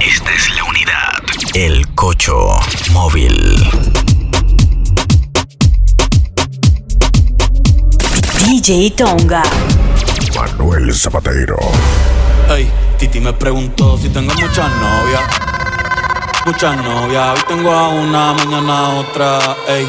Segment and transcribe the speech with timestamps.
[0.00, 1.12] Esta es la unidad.
[1.54, 2.56] El Cocho
[2.92, 3.68] Móvil.
[8.38, 9.42] DJ Tonga.
[10.36, 11.56] Manuel Zapatero.
[12.48, 15.22] Ey, Titi me preguntó si tengo muchas novias.
[16.46, 17.34] Muchas novias.
[17.34, 19.38] Hoy tengo a una, mañana a otra.
[19.66, 19.86] Ey,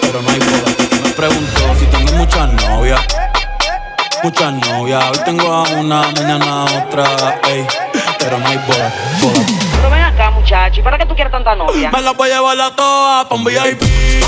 [0.00, 0.76] pero no hay boda.
[0.76, 3.00] Titi me preguntó si tengo muchas novias.
[4.22, 5.04] Muchas novias.
[5.10, 7.40] Hoy tengo a una, mañana a otra.
[7.48, 7.66] Ey,
[8.28, 8.92] pero no hay boda.
[9.22, 9.46] boda.
[9.72, 11.90] Pero ven acá, muchacho, ¿y para qué tú quieres tanta novia?
[11.90, 13.82] Me las voy a llevar a todas pa' un VIP,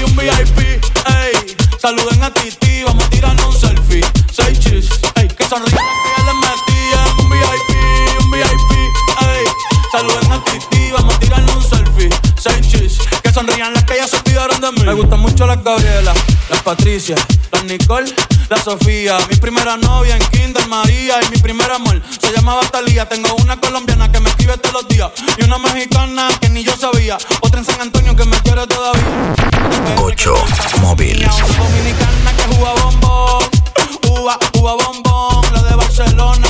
[0.06, 1.56] un VIP, ey.
[1.78, 4.04] Saluden a Titi, vamos a tirarnos un selfie.
[4.32, 7.08] Seis chis, ey, que sonrían que ya les metían.
[7.18, 8.72] Un VIP, un VIP,
[9.20, 9.44] ey.
[9.92, 10.79] Saluden a Titi,
[13.68, 14.82] las que ya se olvidaron de mí.
[14.84, 16.14] Me gustan mucho las Gabriela,
[16.48, 17.14] las Patricia,
[17.52, 18.10] las Nicole,
[18.48, 19.18] la Sofía.
[19.28, 23.06] Mi primera novia en Kinder María y mi primer amor se llamaba Talía.
[23.06, 26.74] Tengo una colombiana que me escribe todos los días y una mexicana que ni yo
[26.76, 27.18] sabía.
[27.42, 29.34] Otra en San Antonio que me quiere todavía.
[29.96, 30.34] Cocho
[30.80, 31.18] Móvil.
[31.22, 33.44] Una dominicana que juega bombón,
[34.08, 35.52] uva, uva bombón.
[35.52, 36.49] La de Barcelona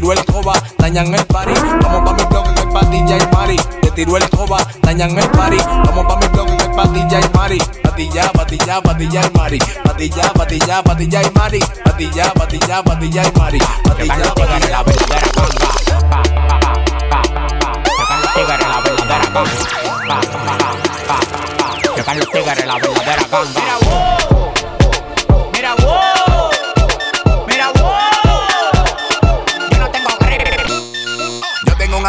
[0.00, 1.54] tiró el coba, dañan el party.
[1.82, 3.56] Vamos pa' mi blog en el patilla y mari.
[3.80, 5.56] Que tiró el coba, dañan el party.
[5.56, 7.58] Vamos pa' mi blog en el patilla y mari.
[7.82, 9.58] Patilla, patilla, patilla y mari.
[9.84, 11.60] Patilla, patilla, patilla y mari.
[11.82, 13.58] Patilla, patilla, patilla y mari.
[13.58, 15.68] Patilla, patilla, la verdadera ganga.
[18.34, 19.52] Tigres, la verdadera ganga.
[21.96, 24.25] Llegan los tigres, la verdadera ganga.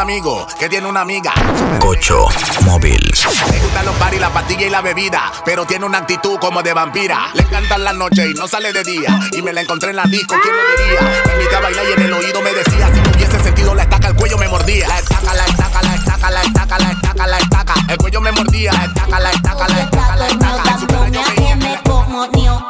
[0.07, 1.34] Amigo que tiene una amiga.
[1.81, 2.28] Cocho
[2.63, 3.12] Móvil.
[3.51, 6.72] Le gustan los bares, la pastilla y la bebida, pero tiene una actitud como de
[6.72, 7.28] vampira.
[7.34, 9.19] Le encantan las noches y no sale de día.
[9.34, 11.23] Y me la encontré en la disco, ¿quién lo diría?
[11.25, 13.84] Me invitaba a bailar y en el oído me decía, si no hubiese sentido la
[13.84, 14.88] estaca, el cuello me mordía.
[14.88, 17.74] La estaca, la estaca, la estaca, la estaca, la estaca, la estaca.
[17.89, 18.72] El cuello me mordía.
[18.72, 20.72] La estaca, la estaca, la estaca, la estaca.
[20.72, 22.66] En su dándome cumpleaños a veía que me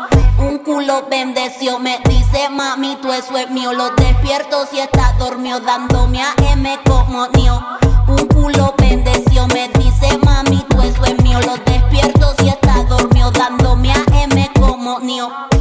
[0.68, 3.72] culo bendeció, me dice mami, tú eso es mío.
[3.72, 7.26] Lo despierto si está dormido, dándome a M como
[8.08, 11.40] Un culo bendeció, me dice mami, tú eso es mío.
[11.40, 15.57] Lo despierto si está dormido, dándome a M como Un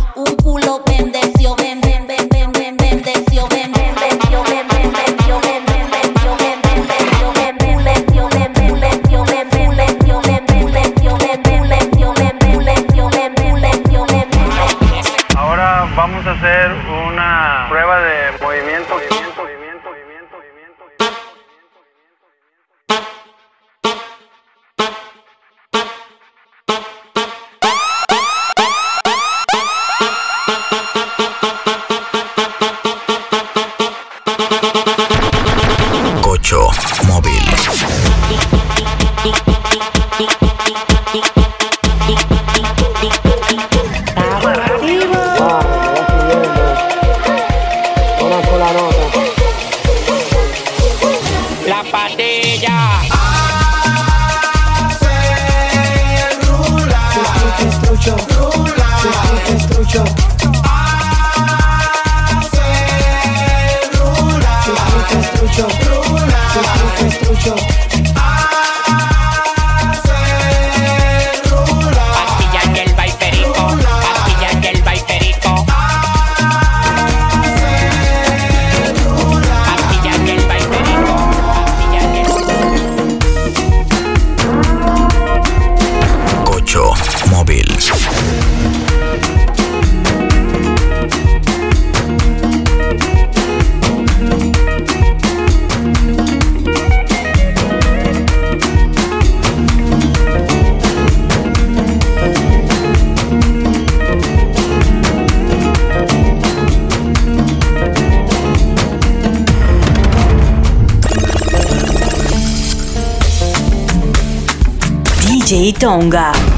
[115.66, 116.56] DJ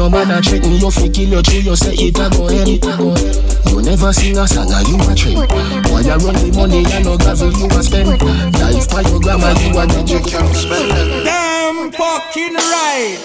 [0.00, 2.28] your friend, your man, I threaten you, fi kill you, true, you say it, I
[2.30, 3.36] go ahead, it, I go ahead.
[3.68, 5.36] You never sing a song, and you a trend.
[5.90, 8.22] Why you run the money, I know gravel you a spend.
[8.60, 11.24] Life by your grandma, you a get you can't spend.
[11.24, 13.18] Damn fucking right.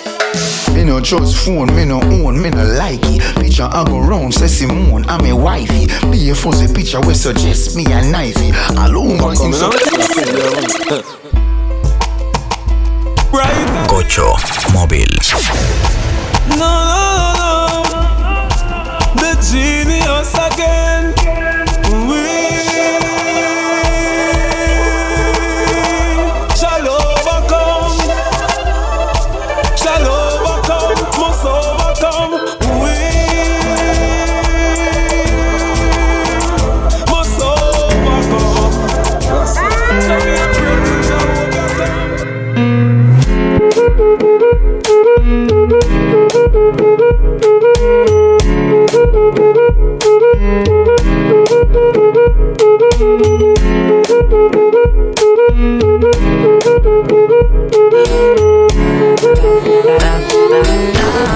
[0.73, 3.21] Me no trust phone, me no own, me no like it.
[3.39, 5.87] Picture I go round, say Simone, I'm a wifey.
[6.11, 8.51] Be a fuzzy picture we suggest me a knifey.
[8.75, 9.71] All over him so
[13.31, 13.87] Right.
[13.89, 14.33] Cocho
[14.71, 15.11] móvil.
[16.49, 18.33] No, no, no,
[18.83, 19.13] no.
[19.15, 21.14] The genius again.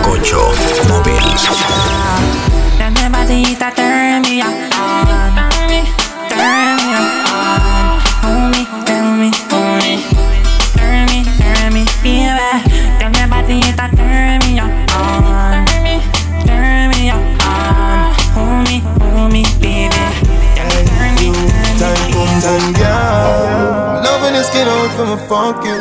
[0.03, 0.51] Cocho
[25.29, 25.77] fuck you.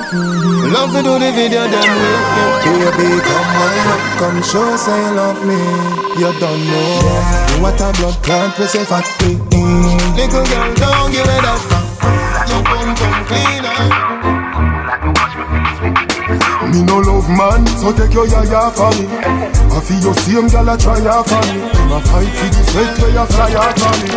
[0.68, 2.92] Love to do the video, then wake you.
[2.92, 5.56] Baby, come wine up, come show say you love me.
[6.20, 7.00] You don't know.
[7.56, 10.16] You what a blood clot, we say fat mm.
[10.16, 11.88] Little girl, don't give it that fat.
[12.52, 12.92] You come
[13.24, 13.76] cleaner.
[16.68, 19.08] Me no love man, so take your yaya for me.
[19.08, 21.64] I feel your same gal a try ya for me.
[21.64, 24.08] I'm a fight for the sweat where you fly ya for me.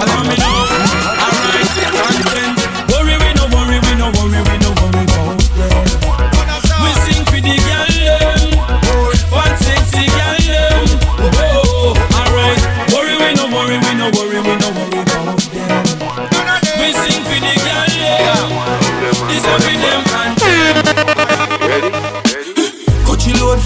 [2.91, 4.60] Worry, we no worry, we no worry, we no worry about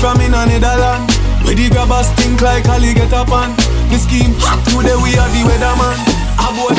[0.05, 1.09] from in a Netherland
[1.43, 3.49] Where the grabbers stink like Ali get up on
[3.89, 5.97] The scheme hot today we are the weatherman.
[6.37, 6.77] A boy.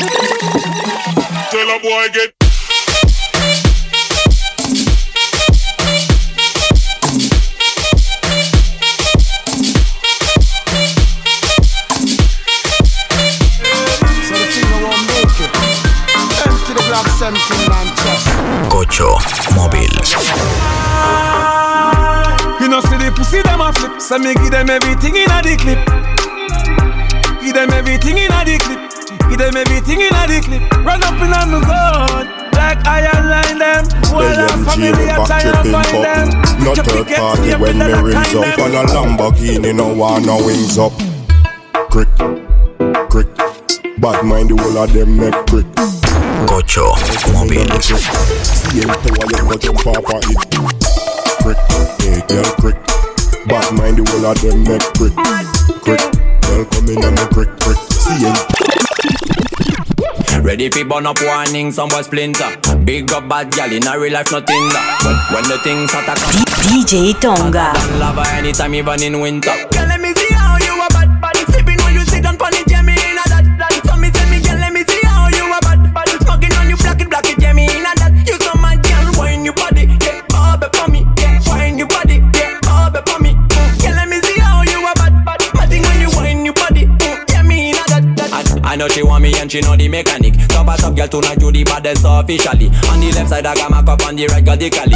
[1.51, 2.31] Tell a boy get
[14.27, 15.51] So the finger won't make it.
[16.47, 17.56] Empty
[24.07, 25.83] So me give them everything in a the clip.
[27.43, 28.79] Give them everything in a the clip.
[29.27, 30.63] Give them everything in a the clip.
[30.87, 32.23] Run up in on the gun
[32.55, 33.83] Like iron line them.
[34.15, 36.27] Well William I'm G, family I back try and tripping find them.
[36.39, 36.63] Pop.
[36.63, 38.47] No third party when me rings kind up.
[38.47, 38.63] them.
[38.63, 40.95] On a Lamborghini, no want no wings up.
[41.91, 42.07] Crick,
[43.11, 43.27] crick.
[43.99, 45.67] Bad mind the whole of them make crick.
[46.47, 46.95] Cocho
[47.35, 47.67] Móvil.
[47.83, 50.39] See him to why you go jump off of it
[51.43, 51.59] Crick,
[51.99, 53.06] hey girl crick
[53.47, 55.15] Bad mind the whole of them make crick
[55.79, 56.03] Crick,
[56.43, 58.35] girl come in and me crick crick See him
[60.43, 62.55] Ready fi burn up warning, some boy splinter.
[62.85, 65.01] Big up bad gal in a real life, nothing that.
[65.03, 67.73] When, when the things hotter come, DJ Tonga.
[67.73, 69.51] than lava anytime, even in winter.
[89.47, 90.33] And she know the mechanic.
[90.49, 92.67] Top a top girl tonight, you the baddest officially.
[92.91, 94.95] On the left side, I got my cup, on the right, got the cali.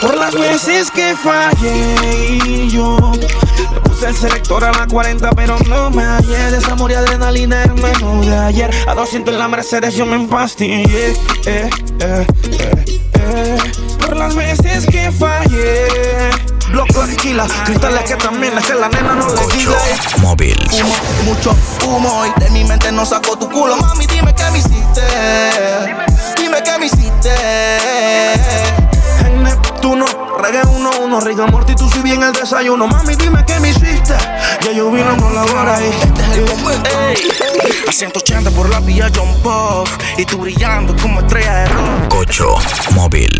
[0.00, 5.90] Por las veces que fallé yo Le puse el selector a la 40 pero no
[5.90, 9.94] me hallé De esa y adrenalina el menú de ayer A 200 en la Mercedes
[9.94, 11.14] yo me empastillé eh,
[11.46, 11.70] eh,
[12.00, 12.26] eh,
[13.14, 13.58] eh.
[14.00, 19.28] Por las veces que fallé Bloco tequila, cristales que también es que la nena no
[19.28, 19.76] le quita
[20.18, 20.58] Móvil.
[20.72, 20.94] Humo,
[21.24, 23.76] mucho humo y de mi mente no sacó tu culo.
[23.76, 25.02] Mami dime qué me hiciste
[26.36, 27.30] Dime qué me hiciste.
[29.24, 30.06] En Neptuno,
[30.42, 32.86] reggae uno uno Riga Morty, tú si bien el desayuno.
[32.88, 34.16] Mami dime qué me hiciste
[34.62, 36.90] Ya yo vino con la vara y Este es el momento
[37.88, 42.08] A 180 por la vía John Puff Y tú brillando como estrella de rock.
[42.08, 42.56] Cocho
[42.94, 43.30] Móvil.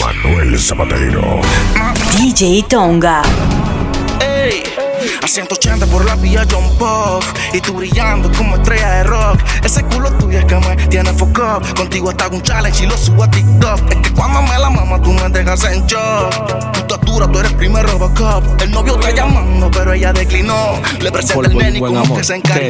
[0.00, 1.40] Manuel Zapatero
[2.16, 3.22] DJ Tonga.
[4.20, 4.62] Ey,
[5.22, 7.26] a 180 por la vía John Puff.
[7.52, 9.40] Y tú brillando como estrella de rock.
[9.64, 12.96] Ese culo tuyo es que me tiene foco up Contigo hasta un challenge y lo
[12.96, 13.90] subo a TikTok.
[13.90, 16.72] Es que cuando me la mama tú me dejas en shock.
[16.72, 18.60] Tu estatura, tú eres primer Robocop.
[18.62, 20.80] El novio está llamando pero ella declinó.
[21.00, 22.62] Le presenta el nene y como que se encargó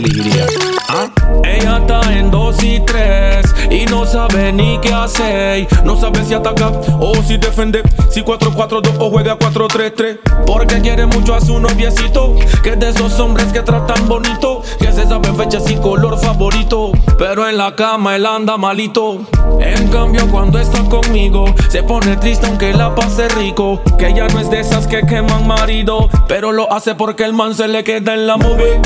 [1.44, 5.68] Ella está en 2 y 3 y no sabe ni qué hacer.
[5.84, 6.68] No sabe si ataca
[6.98, 7.82] o si defender.
[8.10, 10.18] Si 4-4-2 o juega 4-3-3.
[10.46, 12.17] Porque quiere mucho a su noviecito.
[12.62, 14.62] Que es de esos hombres que tratan bonito.
[14.78, 16.92] Que se saben fechas y color favorito.
[17.18, 19.18] Pero en la cama él anda malito.
[19.60, 23.80] En cambio, cuando está conmigo, se pone triste aunque la pase rico.
[23.98, 26.08] Que ella no es de esas que queman marido.
[26.26, 28.80] Pero lo hace porque el man se le queda en la movie.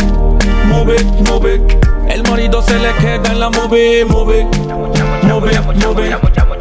[0.67, 0.97] Move,
[1.29, 1.63] move.
[2.09, 4.47] El marido se le queda en la move, move.
[5.33, 6.19] Move, move.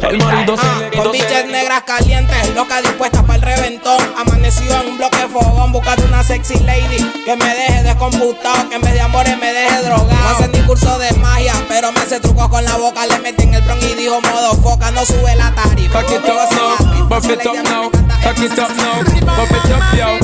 [0.08, 4.00] El marido se le Con bichas negras calientes, loca dispuesta para el reventón.
[4.18, 8.80] Amanecido en un bloque fogón, buscando una sexy lady que me deje descomputado, que en
[8.80, 10.06] vez de amores me deje drogado.
[10.06, 13.04] No hace ni curso de magia, pero me hace trucos con la boca.
[13.06, 16.00] Le metí en el bron y dijo modo foca, no sube la tarifa.
[16.00, 19.02] Back it up now, buff it up now, back it up now,
[19.36, 20.18] buff it up, yo.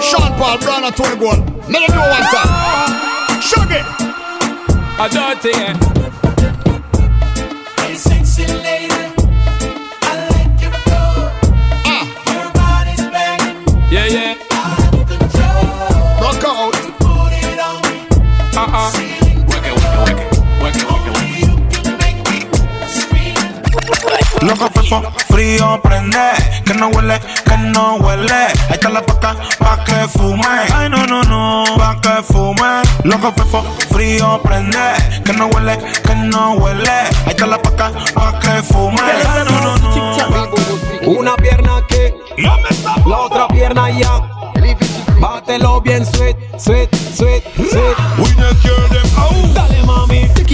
[0.00, 1.38] Sean Paul Brown and Tony Gold.
[1.70, 3.40] Let them know one time.
[3.40, 3.86] Shug it.
[4.98, 5.91] A dirty, yeah.
[24.92, 26.18] Fefo, frío prende,
[26.64, 28.32] que no huele, que no huele.
[28.68, 30.44] Ahí está la paca, pa' que fume.
[30.74, 32.82] Ay, no, no, no, pa' que fume.
[33.04, 34.78] Loco fefo, frío prende,
[35.24, 36.90] que no huele, que no huele.
[36.90, 39.00] Ahí está la paca, pa' que fume.
[39.02, 40.12] Ay, no, no, no.
[41.06, 42.14] Una pierna aquí,
[43.06, 44.20] la otra pierna allá.
[45.20, 48.91] Bátelo bien, sweet, sweet, sweet, sweet.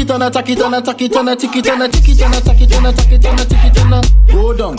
[0.08, 1.88] It on a, tack it on a, tack it on a, tick it on a,
[1.88, 3.92] tick it on a, tack it on a, tack it on a, tick it on
[3.92, 4.32] a.
[4.32, 4.76] Go down,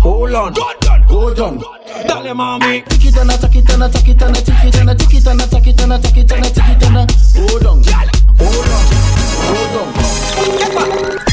[0.00, 0.52] Hold on,
[1.08, 1.58] go down.
[1.58, 2.86] dale, mami.
[2.88, 4.88] Tick it on a, tack it on a, tack it on a, tick it on
[4.88, 6.84] a, tick it on a, tack it on a, tack it on a, tick it
[6.86, 7.06] on a.
[7.34, 7.82] Go down,
[8.38, 8.84] go down,
[9.52, 9.64] go
[11.16, 11.27] down.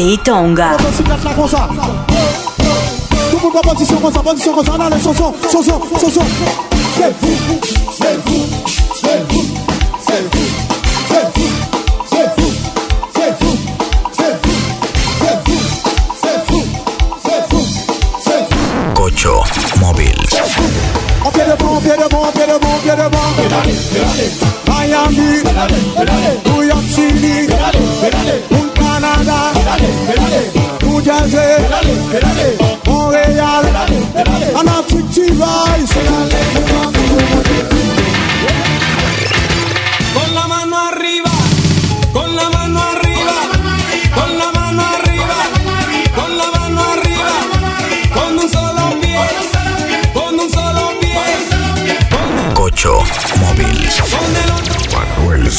[0.00, 0.76] DJ Tonga.
[19.20, 20.14] Tout móvil.
[21.22, 23.60] On pied devant, on pied devant, on pied devant, on pied devant.
[24.66, 25.42] Miami,
[25.98, 26.19] New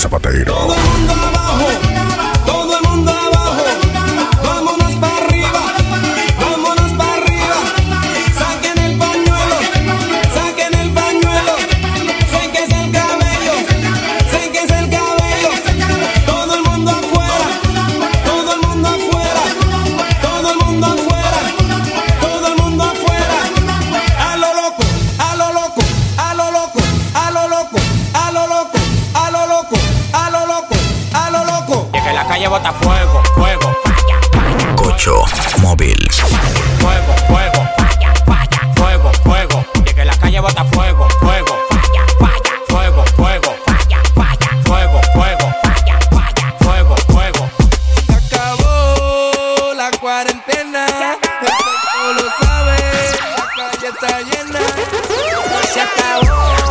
[0.01, 0.90] Zapatero.
[53.91, 54.59] Está llena.
[55.73, 56.70] Se acabó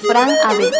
[0.00, 0.72] Fran Abel.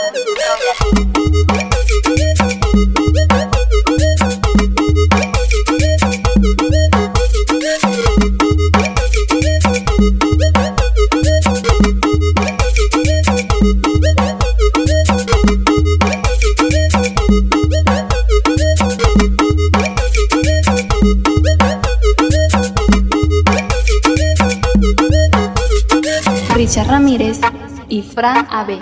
[26.55, 27.41] Richard Ramírez
[27.89, 28.79] y Fran Abel.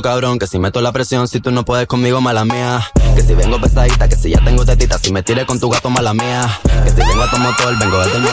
[0.00, 2.80] Que si meto la presión, si tú no puedes conmigo, mala mía.
[3.16, 5.90] Que si vengo pesadita, que si ya tengo tetita, si me tires con tu gato,
[5.90, 6.48] mala mía.
[6.84, 8.24] Que si vengo a tu motor, vengo desde el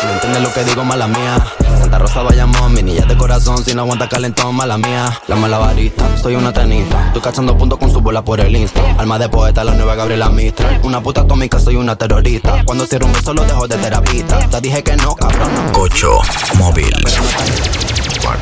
[0.00, 1.42] si no entiendes lo que digo, mala mía.
[1.80, 5.18] Santa Rosa Bayamón, mi niña de corazón, si no aguanta calentón, mala mía.
[5.28, 8.82] La mala varita, soy una tenista, estoy cachando puntos con su bola por el insta.
[8.98, 10.78] Alma de poeta, la nueva Gabriela Mistral.
[10.82, 12.62] Una puta atómica, soy una terrorista.
[12.66, 14.38] Cuando cierro un beso, lo dejo de terapista.
[14.40, 15.48] Te dije que no, cabrón.
[15.72, 16.18] Cocho
[16.58, 16.94] móvil.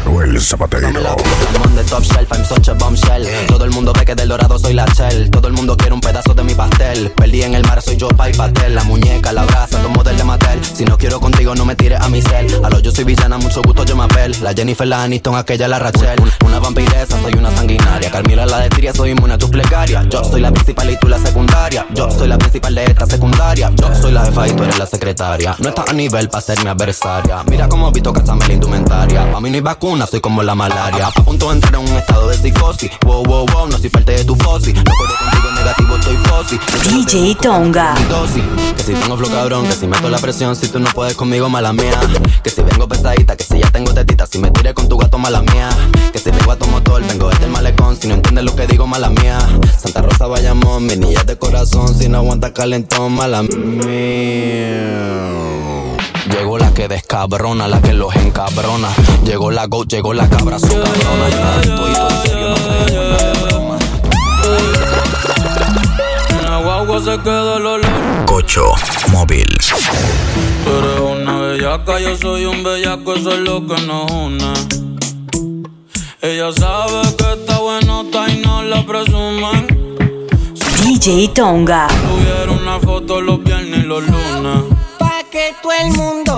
[0.05, 0.89] Manuel Zapatero.
[0.89, 3.27] I'm on the top shelf, I'm such a bombshell.
[3.47, 5.31] Todo el mundo ve que del dorado soy la shell.
[5.31, 7.11] Todo el mundo quiere un pedazo de mi pastel.
[7.11, 8.75] Perdí en el mar, soy yo, pa' y pastel.
[8.75, 10.61] La muñeca, la brasa, tomo del de Mattel.
[10.65, 12.47] Si no quiero contigo, no me tires a mi cel.
[12.65, 14.37] A lo yo soy villana, mucho gusto, yo me apel.
[14.43, 16.21] La Jennifer, la Aniston, aquella, la Rachel.
[16.45, 18.11] Una vampiresa, soy una sanguinaria.
[18.11, 20.07] Carmila, la de Tria, soy inmune a tus plegarias.
[20.09, 21.87] Yo soy la principal y tú la secundaria.
[21.95, 23.71] Yo soy la principal de esta secundaria.
[23.75, 25.57] Yo soy la jefa y tú eres la secretaria.
[25.59, 27.43] No estás a nivel para ser mi adversaria.
[27.49, 29.31] Mira cómo Vito cachame la indumentaria.
[29.31, 31.09] Pa' mí no hay vacuna, soy como la malaria.
[31.09, 32.93] A punto de entrar en un estado de psicosis.
[33.05, 34.73] Wow, wow, wow, no soy parte de tu fosi.
[34.73, 36.61] No puedo contigo negativo, estoy fosi.
[36.89, 37.95] DJ Tonga.
[38.77, 41.49] Que si tengo flow cabrón, que si meto la presión, si tú no puedes conmigo,
[41.49, 41.99] mala mía.
[42.45, 45.19] Que si vengo pesadita, que si ya tengo tetita, si me tiré con tu gato,
[45.19, 45.69] mala mía.
[46.13, 48.69] Que si vengo a tu motor, vengo desde el malecón, si no entiendes lo que
[48.69, 49.39] digo, mala mía.
[49.77, 53.93] Santa Rosa Bayamón, mi niña de corazón, si no aguanta calentón, mala mía.
[56.73, 58.89] La que descabrona, la que los encabrona.
[59.27, 61.29] Llegó la go, llegó la cabra, su cabrona.
[61.29, 63.79] Yo la estoy en serio, no creo en nada de broma.
[66.31, 68.25] En la guagua se queda el olor.
[68.25, 68.73] Cocho
[69.09, 69.55] móvil.
[70.65, 74.55] Tú eres una bellaca, yo soy un bellaco, eso es lo que nos une.
[76.23, 79.67] Ella sabe que está buenota y no la presumen.
[80.83, 81.87] DJ Tonga.
[81.89, 84.63] Tuvieron una foto los viernes y los lunes.
[84.99, 86.32] Pa' que todo el mundo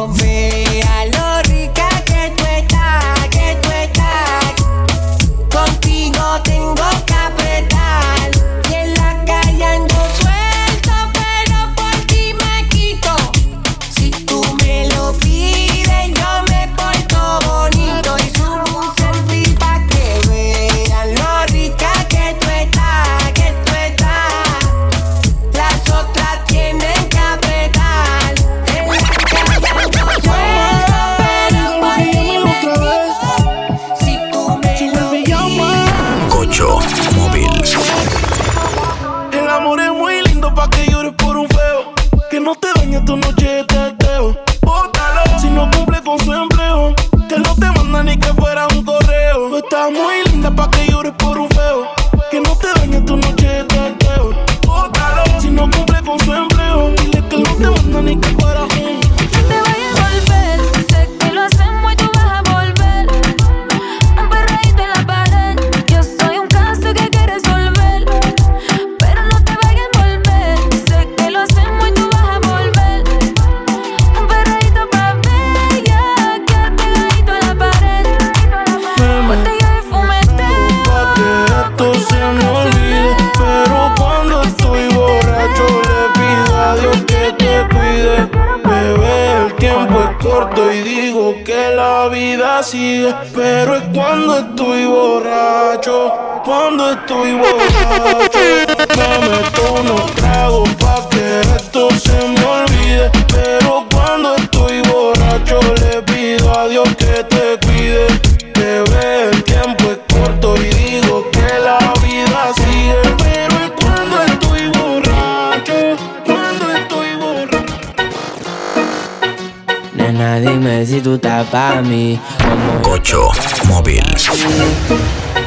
[121.54, 122.18] pa' mí.
[122.42, 123.28] Como Cocho
[123.68, 124.04] móvil.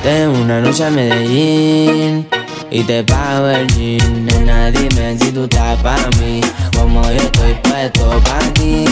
[0.03, 2.25] Tengo una noche a Medellín
[2.71, 4.25] y te pago el jean.
[4.25, 6.39] Nena, dime si tú estás pa' mí.
[6.77, 8.85] Como yo estoy puesto pa' ti.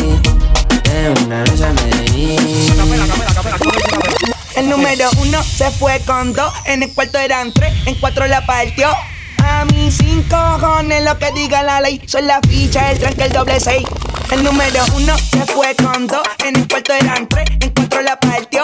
[0.83, 2.39] Tengo una noche a Medellín.
[4.57, 8.45] El número uno se fue con dos, en el cuarto eran tres, en cuatro la
[8.45, 8.89] partió.
[9.37, 13.31] A mí sin cojones lo que diga la ley, son la ficha, el tranque, el
[13.31, 13.85] doble seis.
[14.31, 18.19] El número uno se fue con dos, en el cuarto eran tres, en cuatro la
[18.19, 18.63] partió.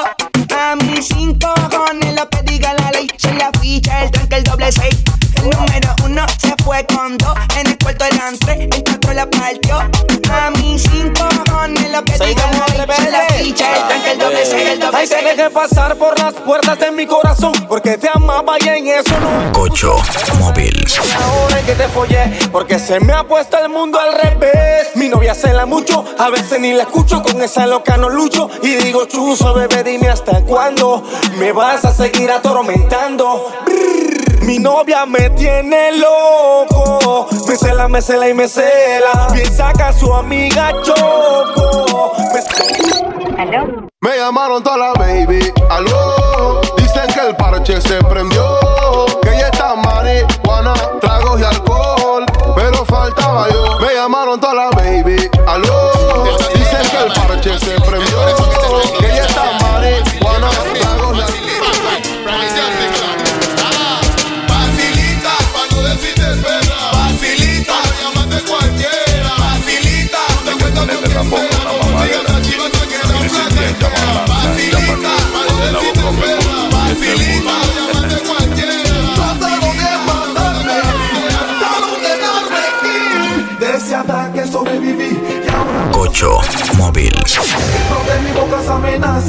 [0.58, 4.44] A mí sin cojones lo que diga la ley, son la ficha, el tranque, el
[4.44, 4.98] doble seis.
[5.38, 9.30] El número uno se fue con dos, en el cuarto eran tres, en cuatro la
[9.30, 9.78] partió.
[10.32, 12.52] A mí sin cojones lo que diga
[13.12, 15.26] la ficha, el tranque, el doble el doble Ay, te seis.
[15.38, 19.52] dejé pasar por las puertas de mi corazón Porque te amaba y en eso no.
[19.52, 19.98] Cocho
[20.40, 20.88] móvil.
[21.22, 24.96] Ahora es que te follé Porque se me ha puesto el mundo al revés.
[24.96, 28.50] Mi novia se la mucho A veces ni la escucho Con esa loca no lucho.
[28.64, 31.04] Y digo chuzo bebé dime hasta cuándo
[31.38, 35.92] Me vas a seguir atormentando Brrr, Mi novia me tiene
[36.52, 37.28] loco.
[37.48, 39.28] Me cela, me cela y me cela.
[39.34, 41.61] Bien saca su amiga Choco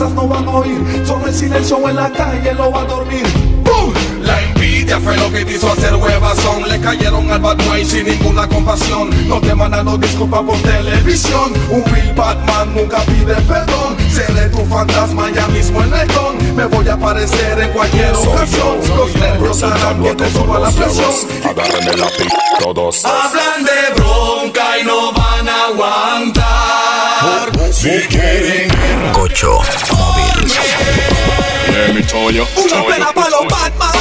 [0.02, 1.02] amenazas no van a oír.
[1.06, 3.24] Solo el silencio en la calle lo va a dormir.
[3.64, 3.92] ¡Bum!
[4.22, 6.68] La envidia fue lo que te hizo hacer huevazón.
[6.68, 9.10] Le cayeron al boy sin ninguna compasión.
[9.28, 11.52] No te mandaron disculpa por televisión.
[11.70, 13.96] Un real Batman nunca pide perdón.
[14.10, 16.56] Seré tu fantasma ya mismo en el don.
[16.56, 18.78] Me voy a aparecer en cualquier ocasión.
[18.96, 21.12] Los nervios harán que te suba la presión.
[21.44, 23.04] Agárrenme la pic todos.
[23.04, 27.50] Hablan de bronca y no van a aguantar.
[27.72, 29.12] Si quieren guerra.
[29.12, 30.52] Cocho móvil.
[32.56, 33.91] Una pena para los Batman,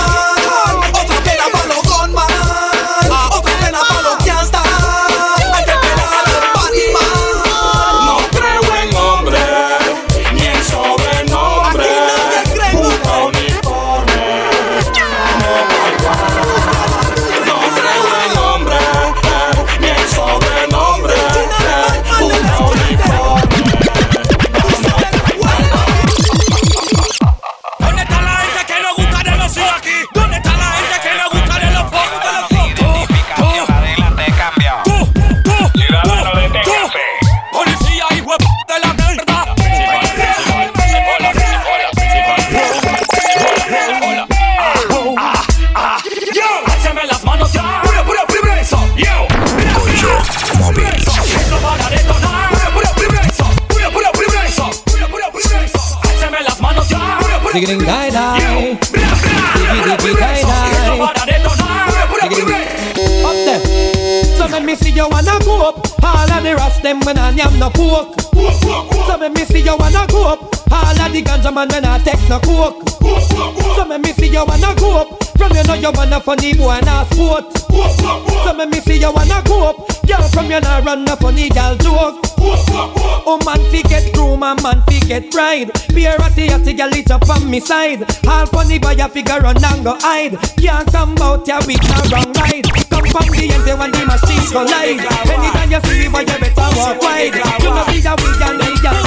[81.11, 82.23] a funny girl joke.
[82.39, 85.71] Oh man fi get groom and man fi get bride.
[85.93, 88.03] Be a ratty ratty girl it up on me side.
[88.27, 90.39] All funny boy a figure run and go hide.
[90.57, 92.67] Can't come out ya with no wrong ride.
[92.89, 95.03] Come from the end when the machine collide.
[95.27, 97.35] Anytime you see me boy you better walk wide.
[97.59, 99.03] You know be a weak and the girl.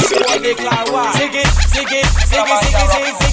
[1.16, 3.23] Ziggy, ziggy, ziggy, ziggy, ziggy,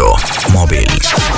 [0.00, 0.16] Perro.
[0.16, 1.29] Cocho móvil.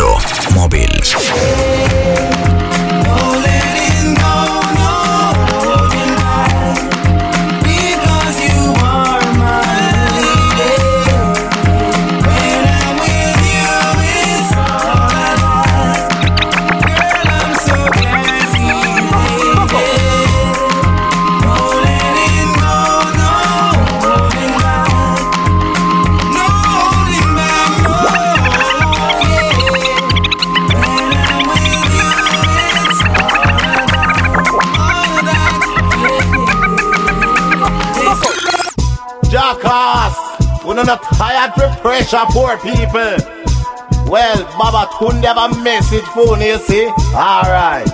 [0.00, 0.29] 8.
[42.10, 43.16] For pressure, poor people.
[44.10, 46.86] Well, Baba Tunde have a message for you, see?
[47.14, 47.88] Alright.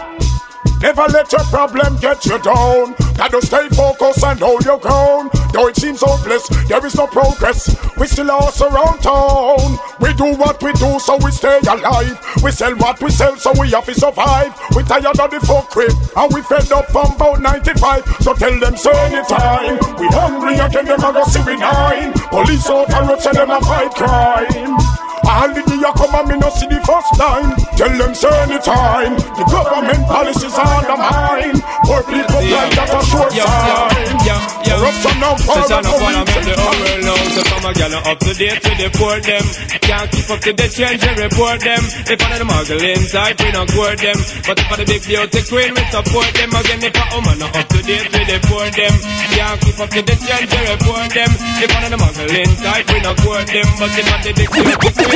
[0.80, 2.94] Never let your problem get you down.
[3.16, 5.30] Gotta stay focused and hold your ground.
[5.56, 7.74] Though it seems hopeless, there is no progress.
[7.96, 9.78] We still lost around town.
[10.00, 12.20] We do what we do, so we stay alive.
[12.44, 14.52] We sell what we sell, so we have to survive.
[14.76, 18.04] We tired of the fuckery, and we fed up from about 95.
[18.20, 19.78] So tell them, so anytime.
[19.98, 22.12] We hungry again, them a go see we nine.
[22.12, 25.05] Police out and road, say them a fight crime.
[25.26, 27.50] All the day come and me no see the first time.
[27.76, 29.14] Tell them say anytime.
[29.34, 31.58] The government policies undermine.
[31.84, 34.56] Poor people like that a short time.
[34.76, 36.60] Corruption now far Session up and I make the away.
[36.60, 39.44] whole world know So come again up to date to deport them
[39.80, 43.48] Can't keep up to the change and report them If of the muggle inside we
[43.56, 46.92] not court them But if for the big beauty queen we support them Again if
[46.92, 48.94] a woman not up to date we deport them
[49.32, 52.98] Can't keep up to the change and report them If of the muggle inside we
[53.00, 55.15] not court them But if for the big beauty queen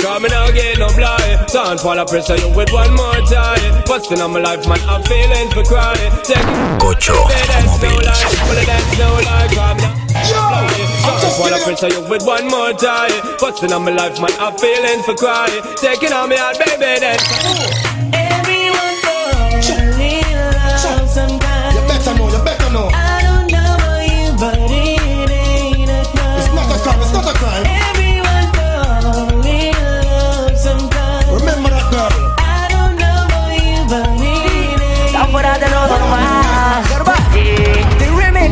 [0.00, 1.50] Because me now get no blind.
[1.50, 3.84] Sound fall a pressure you with one more time.
[3.84, 6.10] Busting on my life man I'm feeling for crying.
[6.24, 6.40] Take
[6.80, 7.12] Cocho
[7.68, 8.08] Móvil.
[8.08, 8.40] Sound
[11.36, 13.12] fall a pressure you with one more time.
[13.40, 15.62] Busting on my life man I'm feeling for crying.
[15.76, 17.89] Taking on me out baby then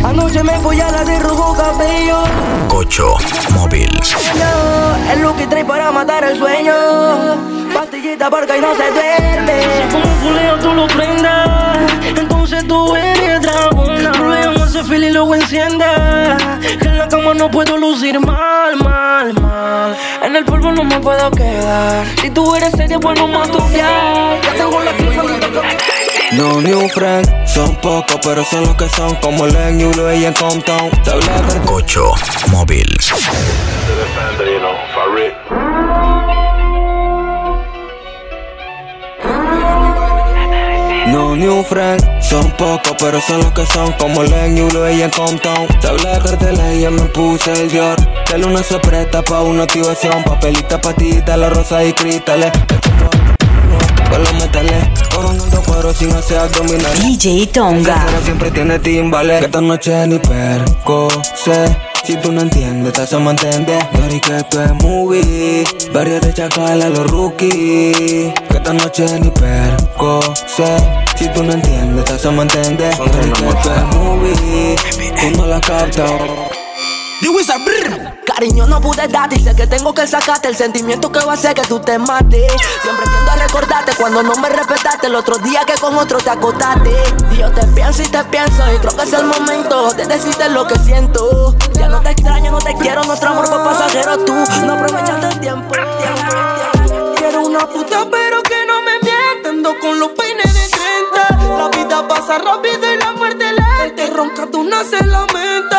[0.04, 2.22] Anoche me fui a la de rojo cabello.
[2.68, 3.14] Cocho
[3.50, 3.90] Móvil.
[4.36, 6.72] No, el look que trae para matar el sueño.
[7.74, 9.62] Pastillita porque y no se duerme.
[9.92, 11.92] Como culeo tú lo prendas.
[12.16, 14.12] Entonces tú eres dragona.
[14.12, 15.84] Luego ese feel y luego enciende.
[16.80, 19.96] Que en la cama no puedo lucir mal, mal, mal.
[20.22, 22.06] En el polvo no me puedo quedar.
[22.20, 24.38] Si tú eres serio, pues no más ya.
[24.42, 25.22] Ya tengo la clipa
[26.32, 30.34] No new friends, son pocos, pero son los que son como Len, Yulo y en
[30.34, 30.90] Compton.
[31.64, 32.12] Cocho
[32.48, 32.86] Móvil.
[41.06, 45.10] No new friends, son pocos, pero son los que son como Len, Yulo y en
[45.10, 45.66] Compton.
[45.80, 47.96] Te hablé de carteles y ya me puse el Dior.
[48.26, 52.52] Que el luna se presta pa' una activación, papelita, patita, la rosa y cristales.
[54.10, 55.07] Con los metales,
[55.58, 57.02] coronando cuero sin hacer abdominales.
[57.02, 58.04] DJ Tonga.
[58.06, 59.40] Pero siempre tiene timbales.
[59.40, 61.76] Que esta noche ni perco sé.
[62.04, 63.86] Si tú no entiendes, te hacemos entender.
[63.92, 65.64] Yori que esto es movie.
[65.92, 68.32] Varios de chacal a los rookies.
[68.48, 70.76] Que esta noche ni perco sé.
[71.16, 72.96] Si tú no entiendes, te hacemos entender.
[72.96, 74.76] Yori que esto es movie.
[75.20, 76.12] Tú no la captas.
[78.28, 81.34] Cariño, no pude darte y sé que tengo que sacarte el sentimiento que va a
[81.34, 82.52] hacer que tú te mates.
[82.82, 86.28] Siempre tiendo a recordarte cuando no me respetaste el otro día que con otro te
[86.28, 86.92] acotaste.
[87.32, 90.50] Y yo te pienso y te pienso y creo que es el momento de decirte
[90.50, 91.56] lo que siento.
[91.72, 94.18] Ya no te extraño, no te quiero, nuestro amor fue pasajero.
[94.18, 94.34] Tú
[94.66, 95.74] no aprovechaste el tiempo.
[97.16, 99.48] Quiero una puta, pero que no me mienta.
[99.48, 101.56] Ando con los peines de 30.
[101.56, 104.04] La vida pasa rápido y la muerte lenta.
[104.04, 105.77] Y ronca tú no se lamenta.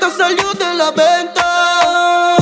[0.00, 2.36] Herramienta salió de la venta.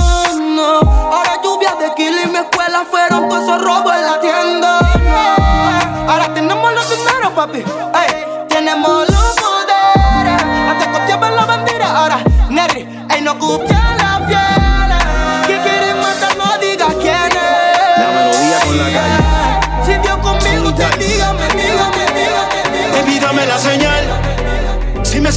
[1.10, 4.78] Ahora lluvia de kilo y mi escuela fueron todos esos robos en la tienda.
[6.08, 7.64] Ahora tenemos los dineros, papi.
[8.48, 9.17] Tenemos los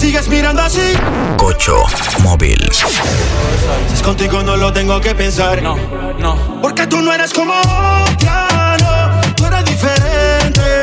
[0.01, 0.93] sigues mirando así,
[1.37, 1.83] Cocho
[2.23, 2.57] Móvil.
[2.73, 5.61] si es contigo no lo tengo que pensar.
[5.61, 5.75] No,
[6.17, 6.59] no.
[6.59, 9.33] Porque tú no eres como otra, no.
[9.35, 10.81] Tú eres diferente.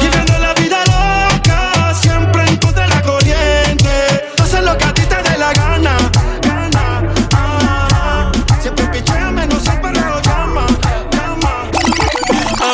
[0.00, 4.32] Viviendo la vida loca, siempre en contra de la corriente.
[4.42, 5.96] Haces lo que a ti te dé la gana.
[6.40, 7.02] gana,
[7.34, 8.32] ah.
[8.62, 10.66] Siempre picheame, no sé, pero llama,
[11.12, 11.70] llama.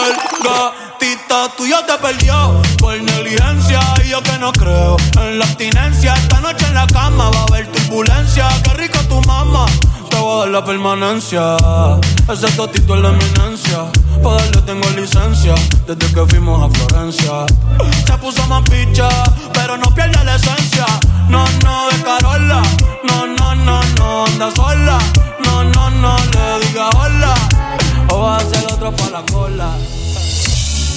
[0.07, 0.15] El
[0.45, 4.97] gatito tuyo te perdió por negligencia y yo que no creo
[5.43, 6.15] abstinencia.
[6.15, 8.49] Esta noche en la cama va a haber turbulencia.
[8.65, 9.67] Qué rico tu mamá,
[10.11, 11.57] te voy a dar la permanencia.
[12.33, 13.87] Ese totito es la eminencia.
[14.23, 15.55] Pa' darle tengo licencia
[15.87, 17.47] desde que fuimos a Florencia.
[18.07, 19.09] Se puso más picha,
[19.53, 20.22] pero no pierde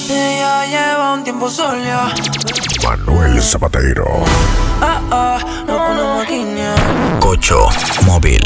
[0.07, 2.13] Ella lleva un tiempo sola.
[2.83, 4.23] Manuel Zapatero.
[4.81, 6.61] Ah, ah, no aquí ni
[7.19, 7.67] Cocho
[8.05, 8.41] Móvil.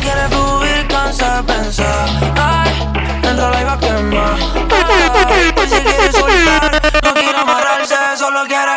[0.00, 2.08] Quiere fluir, cansa de pensar.
[2.36, 2.72] Ay,
[3.20, 4.38] dentro la iba a quemar.
[4.70, 8.75] Ay, si quiere soltar, no quiere amarrarse, solo quiere.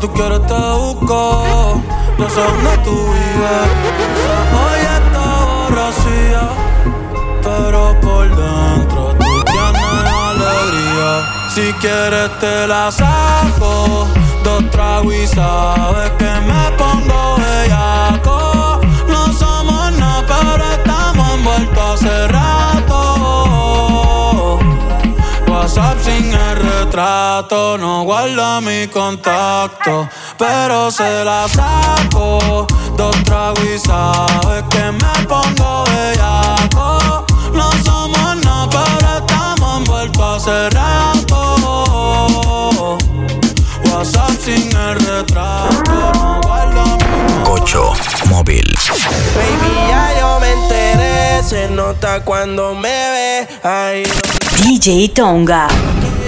[0.00, 1.82] Tú quieres te busco,
[2.18, 3.68] yo sé dónde tú vives.
[4.60, 6.48] Hoy está borracía,
[7.42, 11.10] pero por dentro tú tienes alegría.
[11.54, 14.06] Si quieres te la saco,
[14.44, 18.80] dos tragos y sabes que me pongo bellaco.
[19.08, 22.77] No somos nada, pero estamos envueltos rato.
[25.48, 32.66] WhatsApp sin el retrato, no guarda mi contacto, pero se la saco.
[32.96, 37.24] Dos tragos y sabes que me pongo bellaco.
[37.52, 41.38] No somos nada, pero estamos envueltos hace rato.
[43.90, 47.92] WhatsApp sin el retrato, no guarda mi Cocho
[48.28, 48.74] móvil.
[49.34, 50.17] Baby, ya.
[51.48, 53.48] Se nota cuando me ve.
[53.62, 54.02] Ay,
[54.64, 55.66] DJ Tonga.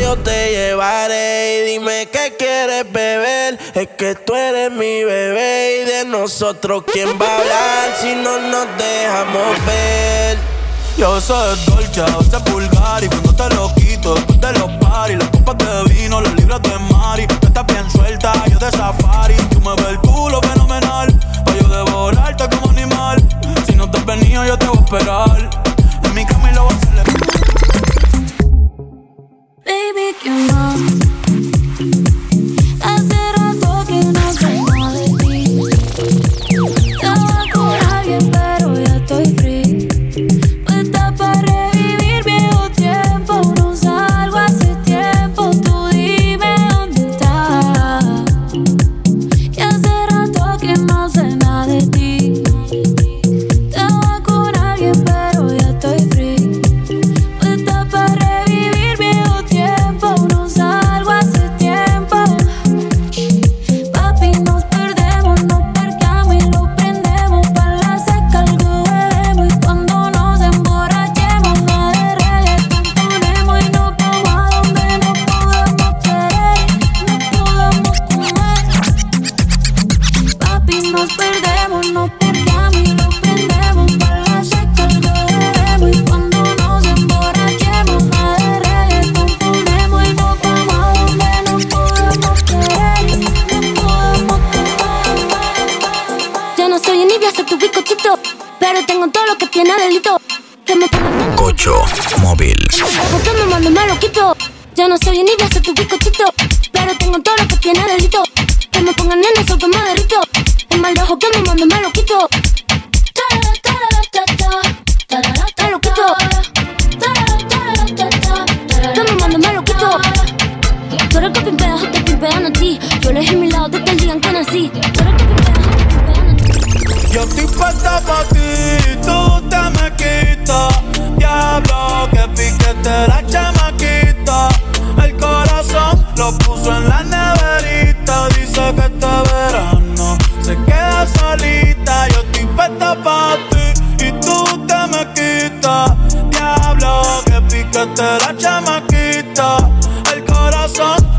[0.01, 1.59] yo te llevaré.
[1.59, 3.59] Y dime qué quieres beber.
[3.75, 5.83] Es que tú eres mi bebé.
[5.83, 10.39] Y de nosotros, ¿quién va a hablar si no nos dejamos ver?
[10.97, 15.19] Yo soy dolce, usted es vulgar y cuando te lo quito, después de los paris,
[15.19, 19.35] las copas de vino, las libras de mari, tú estás bien suelta, yo de safari,
[19.51, 20.60] tú me ves el culo fenomenal,
[24.17, 25.51] venido yo te voy a esperar,
[26.03, 26.91] en mi cama y lo voy a hacer
[29.65, 31.20] Baby, ¿qué más?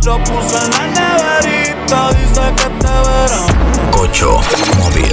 [0.05, 2.09] Lo puso en la neverita.
[2.13, 3.60] Dice que este verano.
[4.11, 5.05] Móvil.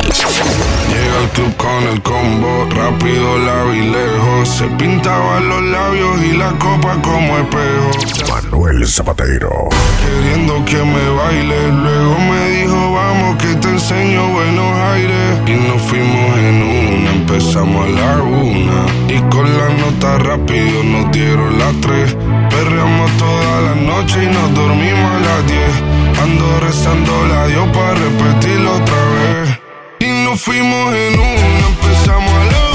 [0.90, 4.48] Llega al club con el combo, rápido la vi lejos.
[4.48, 8.28] Se pintaban los labios y la copa como espejo.
[8.28, 9.68] Manuel Zapatero.
[10.04, 15.40] Queriendo que me baile, luego me dijo vamos que te enseño buenos aires.
[15.46, 19.14] Y nos fuimos en una, empezamos a la una.
[19.14, 22.16] Y con la nota rápido nos dieron las tres.
[22.50, 26.07] Perreamos toda la noche y nos dormimos a las diez.
[26.22, 29.58] Ando rezando la Dios para repetirlo otra vez.
[30.00, 32.67] Y nos fuimos en una, empezamos a la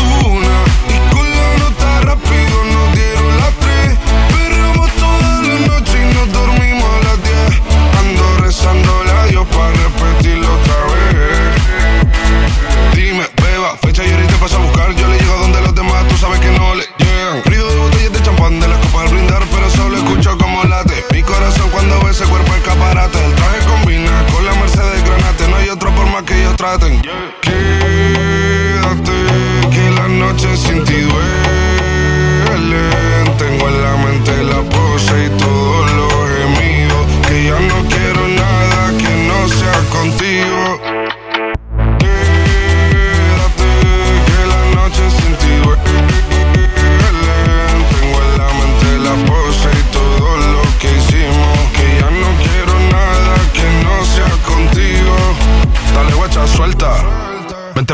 [26.78, 27.43] más que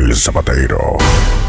[0.00, 1.39] Manuel Zapatero.